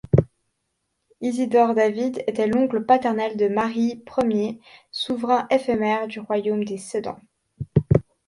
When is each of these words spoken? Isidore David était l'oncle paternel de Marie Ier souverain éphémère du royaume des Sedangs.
Isidore 1.21 1.75
David 1.75 2.23
était 2.25 2.47
l'oncle 2.47 2.81
paternel 2.83 3.37
de 3.37 3.47
Marie 3.47 4.03
Ier 4.23 4.59
souverain 4.89 5.45
éphémère 5.51 6.07
du 6.07 6.19
royaume 6.19 6.63
des 6.65 6.79
Sedangs. 6.79 7.21